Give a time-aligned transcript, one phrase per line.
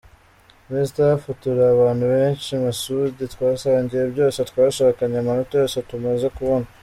[0.67, 6.67] Muri staff turi abantu benshi, Masud twasangiye byose, twashakanye amanota yose tumaze kubona.